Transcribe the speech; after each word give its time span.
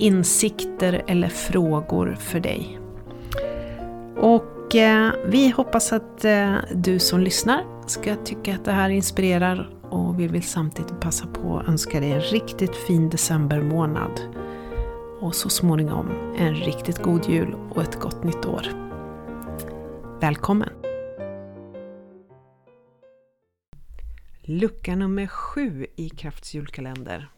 insikter 0.00 1.02
eller 1.06 1.28
frågor 1.28 2.16
för 2.20 2.40
dig. 2.40 2.78
Och 4.16 4.76
eh, 4.76 5.12
vi 5.26 5.50
hoppas 5.50 5.92
att 5.92 6.24
eh, 6.24 6.56
du 6.74 6.98
som 6.98 7.20
lyssnar 7.20 7.64
ska 7.86 8.16
tycka 8.16 8.54
att 8.54 8.64
det 8.64 8.72
här 8.72 8.90
inspirerar 8.90 9.70
och 9.90 10.20
vi 10.20 10.26
vill 10.26 10.42
samtidigt 10.42 11.00
passa 11.00 11.26
på 11.26 11.58
att 11.58 11.68
önska 11.68 12.00
dig 12.00 12.12
en 12.12 12.20
riktigt 12.20 12.76
fin 12.76 13.10
decembermånad. 13.10 14.20
Och 15.20 15.34
så 15.34 15.48
småningom 15.48 16.34
en 16.38 16.54
riktigt 16.54 16.98
god 16.98 17.28
jul 17.28 17.54
och 17.70 17.82
ett 17.82 18.00
gott 18.00 18.24
nytt 18.24 18.46
år. 18.46 18.66
Välkommen! 20.20 20.70
Lucka 24.42 24.96
nummer 24.96 25.26
sju 25.26 25.86
i 25.96 26.08
Krafts 26.08 26.54
julkalender. 26.54 27.28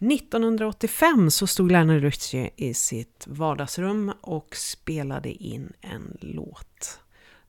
1985 0.00 1.30
så 1.30 1.46
stod 1.46 1.72
Lionel 1.72 2.00
Richie 2.00 2.50
i 2.56 2.74
sitt 2.74 3.24
vardagsrum 3.26 4.12
och 4.20 4.56
spelade 4.56 5.32
in 5.32 5.72
en 5.80 6.18
låt 6.20 7.00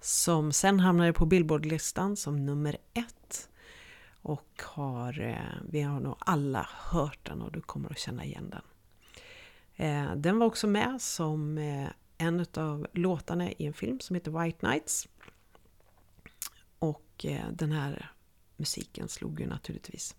som 0.02 0.52
sen 0.52 0.80
hamnade 0.80 1.14
på 1.14 1.26
Billboardlistan 1.26 2.16
som 2.18 2.46
nummer 2.46 2.78
ett. 2.94 3.50
Och 4.22 4.62
har, 4.64 5.22
eh, 5.22 5.62
vi 5.70 5.82
har 5.82 6.00
nog 6.00 6.16
alla 6.20 6.70
hört 6.72 7.26
den 7.26 7.42
och 7.42 7.52
du 7.52 7.62
kommer 7.62 7.90
att 7.92 8.00
känna 8.00 8.26
igen 8.26 8.50
den. 8.50 8.64
Eh, 9.76 10.16
den 10.16 10.40
var 10.40 10.48
också 10.48 10.68
med 10.68 11.02
som 11.02 11.58
eh, 11.58 11.88
en 12.18 12.46
av 12.58 12.88
låtarna 12.94 13.52
i 13.52 13.66
en 13.66 13.74
film 13.74 14.00
som 14.00 14.16
heter 14.16 14.44
White 14.44 14.68
Nights. 14.68 15.08
Och 16.80 17.26
den 17.52 17.72
här 17.72 18.12
musiken 18.58 19.08
slog 19.08 19.40
ju 19.40 19.48
naturligtvis. 19.48 20.16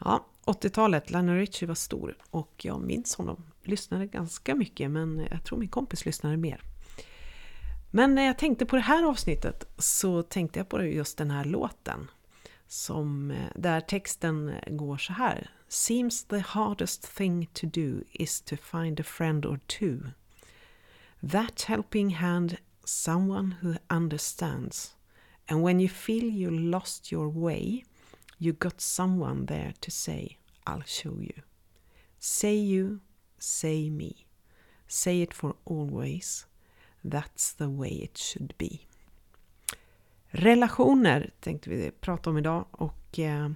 Ja, 0.00 0.26
80-talet, 0.48 1.10
Lionel 1.10 1.36
Richie 1.36 1.68
var 1.68 1.74
stor 1.74 2.16
och 2.30 2.52
jag 2.62 2.80
minns 2.80 3.14
honom. 3.14 3.44
Lyssnade 3.62 4.06
ganska 4.06 4.54
mycket 4.54 4.90
men 4.90 5.26
jag 5.30 5.44
tror 5.44 5.58
min 5.58 5.68
kompis 5.68 6.06
lyssnade 6.06 6.36
mer. 6.36 6.62
Men 7.90 8.14
när 8.14 8.26
jag 8.26 8.38
tänkte 8.38 8.66
på 8.66 8.76
det 8.76 8.82
här 8.82 9.04
avsnittet 9.04 9.64
så 9.78 10.22
tänkte 10.22 10.58
jag 10.58 10.68
på 10.68 10.82
just 10.82 11.18
den 11.18 11.30
här 11.30 11.44
låten. 11.44 12.10
Som, 12.66 13.30
eh, 13.30 13.46
där 13.54 13.80
texten 13.80 14.54
går 14.66 14.96
så 14.96 15.12
här. 15.12 15.50
Seems 15.68 16.24
the 16.24 16.38
hardest 16.38 17.16
thing 17.16 17.46
to 17.52 17.66
do 17.66 18.00
is 18.12 18.40
to 18.40 18.56
find 18.56 19.00
a 19.00 19.04
friend 19.04 19.46
or 19.46 19.60
two. 19.66 19.98
That 21.32 21.62
helping 21.62 22.14
hand, 22.14 22.56
someone 22.84 23.54
who 23.62 23.74
understands. 23.96 24.96
And 25.46 25.62
when 25.62 25.80
you 25.80 25.88
feel 25.88 26.24
you 26.24 26.50
lost 26.50 27.12
your 27.12 27.32
way, 27.32 27.84
you 28.38 28.52
got 28.52 28.80
someone 28.80 29.46
there 29.46 29.72
to 29.80 29.90
say, 29.90 30.36
I'll 30.66 30.84
show 30.86 31.20
you. 31.20 31.42
Say 32.18 32.54
you, 32.54 33.00
say 33.38 33.90
me. 33.90 34.26
Say 34.86 35.22
it 35.22 35.34
for 35.34 35.54
always. 35.64 36.46
That's 37.04 37.52
the 37.52 37.68
way 37.68 37.90
it 37.90 38.18
should 38.18 38.54
be. 38.58 38.80
Relationer 40.30 41.30
tänkte 41.40 41.70
vi 41.70 41.90
prata 41.90 42.30
om 42.30 42.38
idag 42.38 42.66
och 42.70 43.18
eh, 43.18 43.50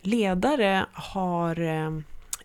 ledare 0.00 0.86
har 0.92 1.60
eh, 1.60 1.90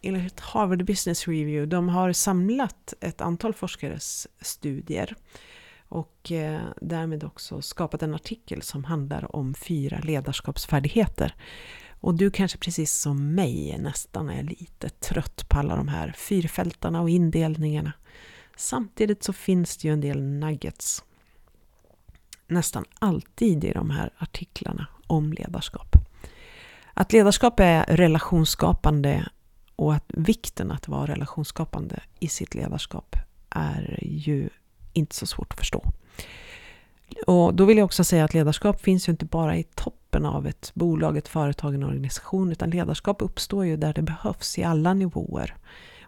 enligt 0.01 0.39
Harvard 0.39 0.85
Business 0.85 1.27
Review, 1.27 1.65
de 1.65 1.89
har 1.89 2.13
samlat 2.13 2.93
ett 3.01 3.21
antal 3.21 3.53
forskares 3.53 4.27
studier 4.41 5.15
och 5.95 6.31
eh, 6.31 6.61
därmed 6.81 7.23
också 7.23 7.61
skapat 7.61 8.03
en 8.03 8.13
artikel 8.13 8.61
som 8.61 8.83
handlar 8.83 9.35
om 9.35 9.53
fyra 9.53 9.99
ledarskapsfärdigheter. 9.99 11.35
Och 11.99 12.15
du 12.15 12.31
kanske 12.31 12.57
precis 12.57 12.93
som 12.93 13.35
mig 13.35 13.77
nästan 13.79 14.29
är 14.29 14.43
lite 14.43 14.89
trött 14.89 15.49
på 15.49 15.59
alla 15.59 15.75
de 15.75 15.87
här 15.87 16.15
fyrfältarna 16.17 17.01
och 17.01 17.09
indelningarna. 17.09 17.93
Samtidigt 18.55 19.23
så 19.23 19.33
finns 19.33 19.77
det 19.77 19.87
ju 19.87 19.93
en 19.93 20.01
del 20.01 20.21
nuggets 20.21 21.03
nästan 22.47 22.85
alltid 22.99 23.63
i 23.63 23.71
de 23.71 23.89
här 23.89 24.13
artiklarna 24.17 24.87
om 25.07 25.33
ledarskap. 25.33 25.95
Att 26.93 27.13
ledarskap 27.13 27.59
är 27.59 27.83
relationsskapande 27.83 29.29
och 29.75 29.93
att 29.93 30.05
vikten 30.07 30.71
att 30.71 30.87
vara 30.87 31.11
relationsskapande 31.11 31.99
i 32.19 32.27
sitt 32.27 32.55
ledarskap 32.55 33.15
är 33.49 33.99
ju 34.01 34.49
inte 34.95 35.15
så 35.15 35.25
svårt 35.25 35.51
att 35.53 35.59
förstå. 35.59 35.91
Och 37.27 37.53
då 37.53 37.65
vill 37.65 37.77
jag 37.77 37.85
också 37.85 38.03
säga 38.03 38.25
att 38.25 38.33
ledarskap 38.33 38.81
finns 38.81 39.07
ju 39.07 39.11
inte 39.11 39.25
bara 39.25 39.57
i 39.57 39.63
toppen 39.63 40.25
av 40.25 40.47
ett 40.47 40.71
bolag, 40.73 41.17
ett 41.17 41.27
företag, 41.27 41.75
en 41.75 41.83
organisation, 41.83 42.51
utan 42.51 42.69
ledarskap 42.69 43.21
uppstår 43.21 43.65
ju 43.65 43.77
där 43.77 43.93
det 43.93 44.01
behövs 44.01 44.57
i 44.57 44.63
alla 44.63 44.93
nivåer. 44.93 45.55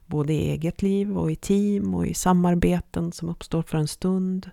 Både 0.06 0.34
i 0.34 0.50
eget 0.50 0.82
liv 0.82 1.18
och 1.18 1.32
i 1.32 1.36
team 1.36 1.94
och 1.94 2.08
i 2.08 2.14
samarbeten 2.14 3.12
som 3.12 3.30
uppstår 3.30 3.62
för 3.62 3.78
en 3.78 3.88
stund 3.88 4.52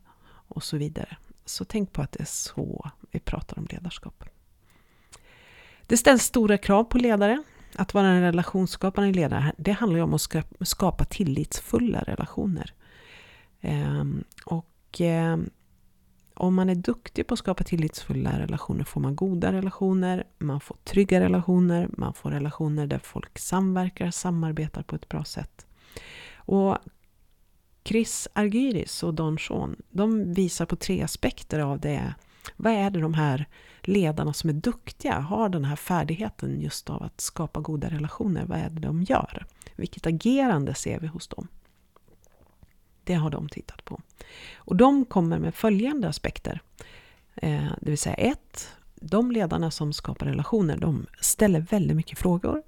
och 0.49 0.63
så 0.63 0.77
vidare. 0.77 1.17
Så 1.45 1.65
tänk 1.65 1.93
på 1.93 2.03
att 2.03 2.13
det 2.13 2.21
är 2.21 2.25
så 2.27 2.91
vi 3.11 3.21
pratar 3.21 3.59
om 3.59 3.67
ledarskap. 3.71 4.25
Det 5.87 5.97
ställs 5.97 6.23
stora 6.23 6.59
krav 6.59 6.85
på 6.85 6.99
ledare. 6.99 7.43
Att 7.77 7.95
vara 7.95 8.07
en 8.07 8.23
relationsskapande 8.23 9.13
ledare, 9.13 9.53
det 9.57 9.73
handlar 9.73 9.97
ju 9.99 10.03
om 10.03 10.15
att 10.15 10.69
skapa 10.69 11.05
tillitsfulla 11.05 12.01
relationer. 12.01 12.75
Ehm, 13.65 14.25
och 14.45 15.01
ehm, 15.01 15.51
om 16.35 16.55
man 16.55 16.71
är 16.71 16.75
duktig 16.75 17.27
på 17.27 17.35
att 17.35 17.39
skapa 17.39 17.65
tillitsfulla 17.65 18.39
relationer 18.39 18.85
får 18.85 19.01
man 19.01 19.17
goda 19.17 19.53
relationer, 19.53 20.25
man 20.39 20.61
får 20.61 20.77
trygga 20.85 21.21
relationer, 21.21 21.89
man 21.97 22.15
får 22.15 22.31
relationer 22.31 22.87
där 22.87 22.99
folk 22.99 23.39
samverkar, 23.39 24.11
samarbetar 24.11 24.83
på 24.83 24.97
ett 24.97 25.09
bra 25.09 25.25
sätt. 25.25 25.67
Och 26.37 26.79
Chris 27.85 28.29
Argyris 28.33 29.03
och 29.03 29.15
Don 29.15 29.39
Sean, 29.39 29.77
de 29.91 30.35
visar 30.35 30.67
på 30.67 30.77
tre 30.77 31.03
aspekter 31.03 31.59
av 31.59 31.81
det. 31.81 32.15
Vad 32.57 32.73
är 32.73 32.91
det 32.91 33.01
de 33.01 33.15
här 33.15 33.47
ledarna 33.83 34.33
som 34.33 34.51
är 34.51 34.55
duktiga 34.55 35.19
har 35.21 35.49
den 35.49 35.65
här 35.65 35.77
färdigheten 35.77 36.61
just 36.61 36.91
av 36.91 37.03
att 37.03 37.21
skapa 37.21 37.61
goda 37.61 37.91
relationer? 37.91 38.45
Vad 38.45 38.59
är 38.59 38.71
det 38.71 38.81
de 38.81 39.03
gör? 39.03 39.47
Vilket 39.77 40.07
agerande 40.07 40.75
ser 40.75 41.01
vi 41.01 41.07
hos 41.07 41.29
dem? 41.29 41.49
Det 43.05 43.15
har 43.15 43.31
de 43.31 43.49
tittat 43.49 43.85
på. 43.85 44.01
Och 44.57 44.77
de 44.77 45.05
kommer 45.05 45.39
med 45.39 45.55
följande 45.55 46.09
aspekter. 46.09 46.61
Eh, 47.35 47.73
det 47.81 47.91
vill 47.91 47.99
säga 47.99 48.15
ett, 48.15 48.69
de 48.95 49.31
ledarna 49.31 49.71
som 49.71 49.93
skapar 49.93 50.27
relationer, 50.27 50.77
de 50.77 51.07
ställer 51.21 51.61
väldigt 51.61 51.97
mycket 51.97 52.19
frågor. 52.19 52.63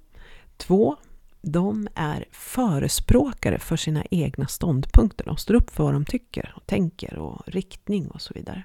Två, 0.57 0.97
de 1.41 1.87
är 1.95 2.25
förespråkare 2.31 3.59
för 3.59 3.75
sina 3.75 4.03
egna 4.11 4.47
ståndpunkter. 4.47 5.25
De 5.25 5.37
står 5.37 5.53
upp 5.53 5.69
för 5.69 5.83
vad 5.83 5.93
de 5.93 6.05
tycker 6.05 6.53
och 6.55 6.65
tänker 6.65 7.17
och 7.17 7.41
riktning 7.47 8.07
och 8.07 8.21
så 8.21 8.33
vidare. 8.33 8.63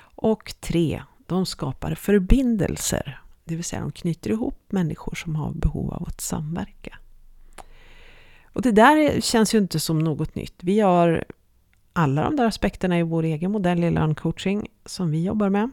Och 0.00 0.54
tre, 0.60 1.02
de 1.26 1.46
skapar 1.46 1.94
förbindelser. 1.94 3.20
Det 3.44 3.54
vill 3.54 3.64
säga 3.64 3.82
de 3.82 3.92
knyter 3.92 4.30
ihop 4.30 4.72
människor 4.72 5.14
som 5.14 5.36
har 5.36 5.52
behov 5.52 5.90
av 5.94 6.08
att 6.08 6.20
samverka. 6.20 6.98
Och 8.58 8.62
det 8.62 8.72
där 8.72 9.20
känns 9.20 9.54
ju 9.54 9.58
inte 9.58 9.80
som 9.80 9.98
något 9.98 10.34
nytt. 10.34 10.54
Vi 10.60 10.80
har 10.80 11.24
alla 11.92 12.24
de 12.24 12.36
där 12.36 12.46
aspekterna 12.46 12.98
i 12.98 13.02
vår 13.02 13.22
egen 13.22 13.52
modell 13.52 13.84
i 13.84 13.90
Learn 13.90 14.14
Coaching 14.14 14.68
som 14.84 15.10
vi 15.10 15.24
jobbar 15.24 15.48
med. 15.48 15.70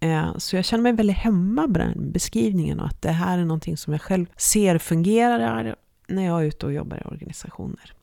Eh, 0.00 0.36
så 0.38 0.56
jag 0.56 0.64
känner 0.64 0.82
mig 0.82 0.92
väldigt 0.92 1.16
hemma 1.16 1.66
med 1.66 1.80
den 1.80 2.12
beskrivningen 2.12 2.80
och 2.80 2.86
att 2.86 3.02
det 3.02 3.10
här 3.10 3.38
är 3.38 3.44
någonting 3.44 3.76
som 3.76 3.92
jag 3.92 4.02
själv 4.02 4.26
ser 4.36 4.78
fungerar 4.78 5.76
när 6.06 6.26
jag 6.26 6.40
är 6.40 6.46
ute 6.46 6.66
och 6.66 6.72
jobbar 6.72 6.96
i 6.96 7.08
organisationer. 7.08 7.94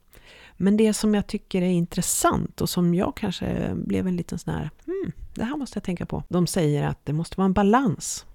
Men 0.58 0.78
det 0.78 0.94
som 0.94 1.16
jag 1.16 1.28
tycker 1.28 1.62
är 1.62 1.72
intressant 1.72 2.62
och 2.62 2.70
som 2.70 2.96
jag 2.96 3.16
kanske 3.16 3.72
blev 3.76 4.08
en 4.08 4.16
liten 4.16 4.40
sån 4.40 4.54
här, 4.54 4.70
hmm, 4.86 5.12
det 5.34 5.44
här 5.44 5.58
måste 5.58 5.78
jag 5.78 5.84
tänka 5.84 6.06
på. 6.06 6.24
De 6.30 6.48
säger 6.48 6.88
att 6.88 7.06
det 7.06 7.14
måste 7.14 7.38
vara 7.38 7.46
en 7.46 7.54
balans 7.54 8.26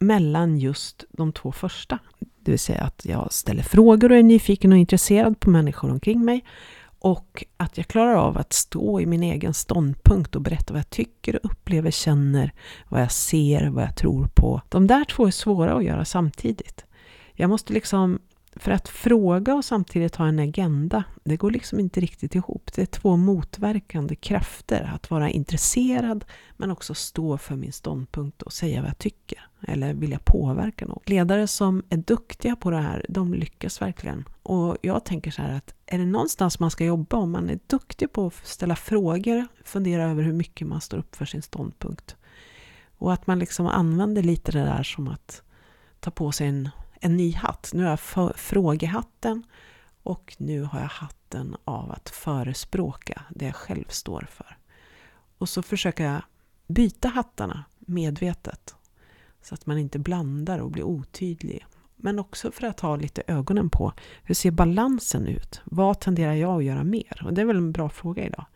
mellan 0.00 0.58
just 0.58 1.04
de 1.10 1.32
två 1.32 1.52
första. 1.52 1.98
Det 2.44 2.50
vill 2.50 2.58
säga 2.58 2.80
att 2.80 3.04
jag 3.04 3.32
ställer 3.32 3.62
frågor 3.62 4.12
och 4.12 4.18
är 4.18 4.22
nyfiken 4.22 4.72
och 4.72 4.78
intresserad 4.78 5.40
på 5.40 5.50
människor 5.50 5.90
omkring 5.90 6.24
mig. 6.24 6.44
Och 6.98 7.44
att 7.56 7.78
jag 7.78 7.86
klarar 7.86 8.14
av 8.14 8.38
att 8.38 8.52
stå 8.52 9.00
i 9.00 9.06
min 9.06 9.22
egen 9.22 9.54
ståndpunkt 9.54 10.34
och 10.34 10.42
berätta 10.42 10.72
vad 10.72 10.78
jag 10.78 10.90
tycker 10.90 11.40
upplever, 11.42 11.90
känner, 11.90 12.52
vad 12.88 13.02
jag 13.02 13.12
ser, 13.12 13.66
vad 13.66 13.84
jag 13.84 13.96
tror 13.96 14.26
på. 14.34 14.60
De 14.68 14.86
där 14.86 15.04
två 15.04 15.26
är 15.26 15.30
svåra 15.30 15.74
att 15.74 15.84
göra 15.84 16.04
samtidigt. 16.04 16.84
Jag 17.32 17.50
måste 17.50 17.72
liksom 17.72 18.18
för 18.56 18.72
att 18.72 18.88
fråga 18.88 19.54
och 19.54 19.64
samtidigt 19.64 20.16
ha 20.16 20.26
en 20.26 20.38
agenda, 20.38 21.04
det 21.24 21.36
går 21.36 21.50
liksom 21.50 21.80
inte 21.80 22.00
riktigt 22.00 22.34
ihop. 22.34 22.70
Det 22.74 22.82
är 22.82 22.86
två 22.86 23.16
motverkande 23.16 24.14
krafter. 24.14 24.90
Att 24.94 25.10
vara 25.10 25.30
intresserad 25.30 26.24
men 26.56 26.70
också 26.70 26.94
stå 26.94 27.38
för 27.38 27.56
min 27.56 27.72
ståndpunkt 27.72 28.42
och 28.42 28.52
säga 28.52 28.80
vad 28.80 28.88
jag 28.88 28.98
tycker. 28.98 29.46
Eller 29.68 29.94
vilja 29.94 30.18
påverka 30.24 30.86
något. 30.86 31.08
Ledare 31.08 31.46
som 31.46 31.82
är 31.88 31.96
duktiga 31.96 32.56
på 32.56 32.70
det 32.70 32.80
här, 32.80 33.06
de 33.08 33.34
lyckas 33.34 33.82
verkligen. 33.82 34.24
Och 34.42 34.76
jag 34.82 35.04
tänker 35.04 35.30
så 35.30 35.42
här 35.42 35.56
att 35.56 35.74
är 35.86 35.98
det 35.98 36.06
någonstans 36.06 36.60
man 36.60 36.70
ska 36.70 36.84
jobba 36.84 37.16
om 37.16 37.30
man 37.30 37.50
är 37.50 37.58
duktig 37.66 38.12
på 38.12 38.26
att 38.26 38.46
ställa 38.46 38.76
frågor, 38.76 39.46
fundera 39.64 40.10
över 40.10 40.22
hur 40.22 40.32
mycket 40.32 40.66
man 40.66 40.80
står 40.80 40.98
upp 40.98 41.16
för 41.16 41.24
sin 41.24 41.42
ståndpunkt. 41.42 42.16
Och 42.98 43.12
att 43.12 43.26
man 43.26 43.38
liksom 43.38 43.66
använder 43.66 44.22
lite 44.22 44.52
det 44.52 44.64
där 44.64 44.82
som 44.82 45.08
att 45.08 45.42
ta 46.00 46.10
på 46.10 46.32
sig 46.32 46.46
en 46.46 46.68
en 47.04 47.16
ny 47.16 47.32
hatt. 47.34 47.70
Nu 47.74 47.82
har 47.82 47.90
jag 47.90 48.36
frågehatten 48.36 49.42
och 50.02 50.36
nu 50.38 50.62
har 50.62 50.80
jag 50.80 50.88
hatten 50.88 51.56
av 51.64 51.92
att 51.92 52.10
förespråka 52.10 53.22
det 53.30 53.44
jag 53.44 53.54
själv 53.54 53.84
står 53.88 54.26
för. 54.30 54.56
Och 55.38 55.48
så 55.48 55.62
försöker 55.62 56.04
jag 56.04 56.22
byta 56.66 57.08
hattarna 57.08 57.64
medvetet 57.78 58.74
så 59.42 59.54
att 59.54 59.66
man 59.66 59.78
inte 59.78 59.98
blandar 59.98 60.58
och 60.58 60.70
blir 60.70 60.82
otydlig. 60.82 61.66
Men 61.96 62.18
också 62.18 62.50
för 62.50 62.66
att 62.66 62.80
ha 62.80 62.96
lite 62.96 63.22
ögonen 63.26 63.70
på 63.70 63.92
hur 64.22 64.34
ser 64.34 64.50
balansen 64.50 65.26
ut? 65.26 65.60
Vad 65.64 66.00
tenderar 66.00 66.34
jag 66.34 66.56
att 66.56 66.64
göra 66.64 66.84
mer? 66.84 67.22
Och 67.24 67.34
det 67.34 67.40
är 67.40 67.46
väl 67.46 67.56
en 67.56 67.72
bra 67.72 67.88
fråga 67.88 68.26
idag. 68.26 68.46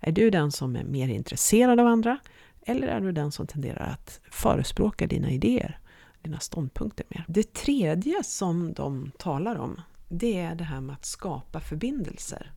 Är 0.00 0.12
du 0.12 0.30
den 0.30 0.52
som 0.52 0.76
är 0.76 0.84
mer 0.84 1.08
intresserad 1.08 1.80
av 1.80 1.86
andra? 1.86 2.18
Eller 2.66 2.86
är 2.86 3.00
du 3.00 3.12
den 3.12 3.32
som 3.32 3.46
tenderar 3.46 3.86
att 3.86 4.20
förespråka 4.30 5.06
dina 5.06 5.30
idéer? 5.30 5.80
Dina 6.22 6.40
ståndpunkter 6.40 7.06
mer. 7.08 7.24
Det 7.28 7.52
tredje 7.52 8.24
som 8.24 8.72
de 8.72 9.10
talar 9.18 9.56
om, 9.56 9.80
det 10.08 10.40
är 10.40 10.54
det 10.54 10.64
här 10.64 10.80
med 10.80 10.94
att 10.94 11.04
skapa 11.04 11.60
förbindelser. 11.60 12.52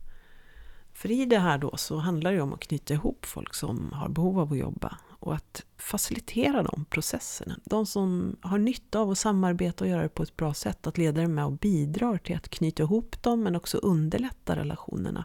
För 0.92 1.10
i 1.10 1.24
det 1.24 1.38
här 1.38 1.58
då 1.58 1.76
så 1.76 1.96
handlar 1.96 2.32
det 2.32 2.40
om 2.40 2.52
att 2.52 2.60
knyta 2.60 2.94
ihop 2.94 3.26
folk 3.26 3.54
som 3.54 3.92
har 3.92 4.08
behov 4.08 4.40
av 4.40 4.52
att 4.52 4.58
jobba 4.58 4.98
och 5.24 5.34
att 5.34 5.64
facilitera 5.76 6.62
de 6.62 6.84
processerna. 6.84 7.56
De 7.64 7.86
som 7.86 8.36
har 8.40 8.58
nytta 8.58 8.98
av 8.98 9.10
att 9.10 9.18
samarbeta 9.18 9.84
och 9.84 9.90
göra 9.90 10.02
det 10.02 10.08
på 10.08 10.22
ett 10.22 10.36
bra 10.36 10.54
sätt, 10.54 10.86
att 10.86 10.98
leda 10.98 11.20
det 11.20 11.28
med 11.28 11.44
och 11.44 11.52
bidrar 11.52 12.18
till 12.18 12.36
att 12.36 12.48
knyta 12.48 12.82
ihop 12.82 13.22
dem 13.22 13.42
men 13.42 13.56
också 13.56 13.78
underlätta 13.78 14.56
relationerna. 14.56 15.24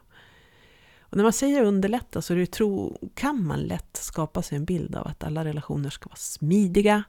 Och 0.99 1.17
när 1.17 1.23
man 1.23 1.33
säger 1.33 1.63
underlätta 1.63 2.21
så 2.21 2.33
är 2.33 2.37
det 2.37 2.51
tro, 2.51 2.97
kan 3.13 3.43
man 3.43 3.59
lätt 3.59 3.97
skapa 3.97 4.41
sig 4.41 4.57
en 4.57 4.65
bild 4.65 4.95
av 4.95 5.07
att 5.07 5.23
alla 5.23 5.45
relationer 5.45 5.89
ska 5.89 6.09
vara 6.09 6.15
smidiga, 6.15 7.03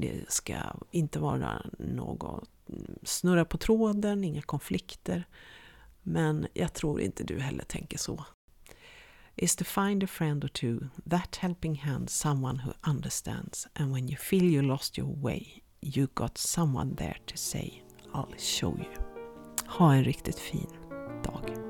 det 0.00 0.32
ska 0.32 0.56
inte 0.90 1.18
vara 1.18 1.62
något 1.78 2.50
snurra 3.02 3.44
på 3.44 3.58
tråden, 3.58 4.24
inga 4.24 4.42
konflikter. 4.42 5.24
Men 6.02 6.46
jag 6.54 6.72
tror 6.72 7.00
inte 7.00 7.24
du 7.24 7.40
heller 7.40 7.64
tänker 7.64 7.98
så. 7.98 8.24
Is 9.36 9.56
to 9.56 9.64
find 9.64 10.04
a 10.04 10.06
friend 10.06 10.44
or 10.44 10.48
two, 10.48 10.78
that 11.10 11.36
helping 11.36 11.74
hand, 11.74 12.10
someone 12.10 12.58
who 12.58 12.90
understands 12.90 13.68
and 13.74 13.92
when 13.92 14.08
you 14.08 14.16
feel 14.16 14.44
you 14.44 14.62
lost 14.62 14.98
your 14.98 15.22
way, 15.22 15.62
you 15.80 16.06
got 16.14 16.38
someone 16.38 16.96
there 16.96 17.16
to 17.26 17.36
say 17.36 17.82
I'll 18.12 18.38
show 18.38 18.78
you. 18.78 19.02
Ha 19.66 19.94
en 19.94 20.04
riktigt 20.04 20.38
fin 20.38 20.70
dag. 21.24 21.69